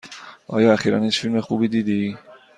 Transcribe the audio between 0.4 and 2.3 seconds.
آیا اخیرا هیچ فیلم خوبی دیدی؟